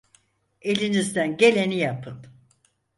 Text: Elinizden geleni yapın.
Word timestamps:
Elinizden 0.61 1.37
geleni 1.37 1.75
yapın. 1.77 2.25